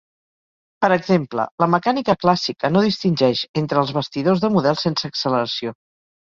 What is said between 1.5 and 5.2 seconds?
la mecànica clàssica no distingeix entre als bastidors de models sense